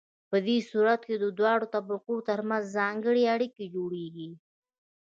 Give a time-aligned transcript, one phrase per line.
[0.29, 4.29] په دې صورت کې د دواړو طبقو ترمنځ ځانګړې اړیکې جوړیږي.